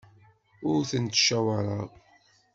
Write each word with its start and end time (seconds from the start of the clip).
Ur 0.69 0.79
tent-ttcawaṛeɣ. 0.89 1.89